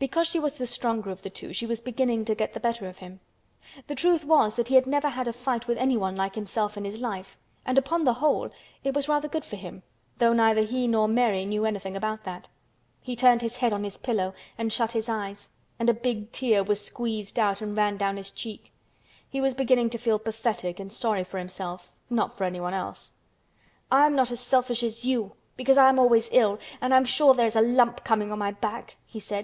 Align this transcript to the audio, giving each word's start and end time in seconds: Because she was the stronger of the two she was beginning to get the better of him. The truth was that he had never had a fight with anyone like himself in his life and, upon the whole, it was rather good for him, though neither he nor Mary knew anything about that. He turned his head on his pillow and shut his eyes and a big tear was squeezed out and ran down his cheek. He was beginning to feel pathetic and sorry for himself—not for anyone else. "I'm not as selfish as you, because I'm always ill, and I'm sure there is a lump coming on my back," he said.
Because 0.00 0.26
she 0.26 0.40
was 0.40 0.58
the 0.58 0.66
stronger 0.66 1.08
of 1.10 1.22
the 1.22 1.30
two 1.30 1.52
she 1.52 1.66
was 1.66 1.80
beginning 1.80 2.24
to 2.24 2.34
get 2.34 2.52
the 2.52 2.58
better 2.58 2.88
of 2.88 2.98
him. 2.98 3.20
The 3.86 3.94
truth 3.94 4.24
was 4.24 4.56
that 4.56 4.66
he 4.66 4.74
had 4.74 4.88
never 4.88 5.10
had 5.10 5.28
a 5.28 5.32
fight 5.32 5.68
with 5.68 5.78
anyone 5.78 6.16
like 6.16 6.34
himself 6.34 6.76
in 6.76 6.84
his 6.84 6.98
life 6.98 7.36
and, 7.64 7.78
upon 7.78 8.02
the 8.02 8.14
whole, 8.14 8.50
it 8.82 8.92
was 8.92 9.08
rather 9.08 9.28
good 9.28 9.44
for 9.44 9.54
him, 9.54 9.84
though 10.18 10.32
neither 10.32 10.62
he 10.62 10.88
nor 10.88 11.06
Mary 11.06 11.44
knew 11.44 11.64
anything 11.64 11.94
about 11.96 12.24
that. 12.24 12.48
He 13.02 13.14
turned 13.14 13.40
his 13.40 13.58
head 13.58 13.72
on 13.72 13.84
his 13.84 13.98
pillow 13.98 14.34
and 14.58 14.72
shut 14.72 14.90
his 14.94 15.08
eyes 15.08 15.50
and 15.78 15.88
a 15.88 15.94
big 15.94 16.32
tear 16.32 16.64
was 16.64 16.84
squeezed 16.84 17.38
out 17.38 17.60
and 17.60 17.76
ran 17.76 17.96
down 17.96 18.16
his 18.16 18.32
cheek. 18.32 18.72
He 19.28 19.40
was 19.40 19.54
beginning 19.54 19.90
to 19.90 19.98
feel 19.98 20.18
pathetic 20.18 20.80
and 20.80 20.92
sorry 20.92 21.22
for 21.22 21.38
himself—not 21.38 22.36
for 22.36 22.42
anyone 22.42 22.74
else. 22.74 23.12
"I'm 23.92 24.16
not 24.16 24.32
as 24.32 24.40
selfish 24.40 24.82
as 24.82 25.04
you, 25.04 25.36
because 25.56 25.78
I'm 25.78 26.00
always 26.00 26.28
ill, 26.32 26.58
and 26.80 26.92
I'm 26.92 27.04
sure 27.04 27.32
there 27.32 27.46
is 27.46 27.54
a 27.54 27.60
lump 27.62 28.02
coming 28.02 28.32
on 28.32 28.40
my 28.40 28.50
back," 28.50 28.96
he 29.06 29.20
said. 29.20 29.40